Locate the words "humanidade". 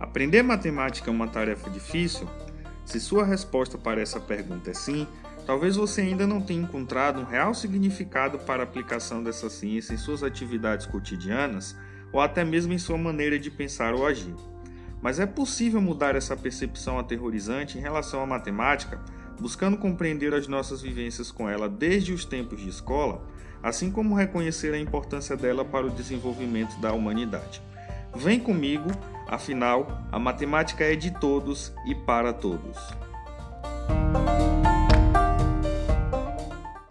26.90-27.62